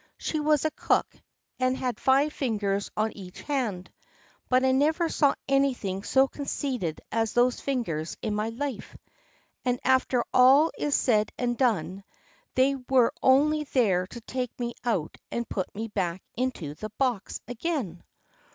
"She 0.17 0.39
was 0.39 0.65
a 0.65 0.71
cook, 0.71 1.13
and 1.59 1.77
had 1.77 1.99
five 1.99 2.33
fingers 2.33 2.89
on 2.97 3.11
each 3.11 3.43
hand; 3.43 3.93
but 4.49 4.65
I 4.65 4.71
never 4.71 5.09
saw 5.09 5.35
anything 5.47 6.01
so 6.01 6.27
conceited 6.27 7.01
as 7.11 7.33
those 7.33 7.61
fingers 7.61 8.17
in 8.23 8.33
my 8.33 8.49
life! 8.49 8.97
And 9.63 9.79
after 9.83 10.25
all 10.33 10.71
is 10.75 10.95
said 10.95 11.31
and 11.37 11.55
done, 11.55 12.03
they 12.55 12.73
were 12.89 13.13
only 13.21 13.65
there 13.65 14.07
to 14.07 14.21
take 14.21 14.59
me 14.59 14.73
out 14.83 15.17
and 15.31 15.47
put 15.47 15.75
me 15.75 15.87
back 15.87 16.23
into 16.35 16.73
the 16.73 16.89
box 16.97 17.39
again." 17.47 18.03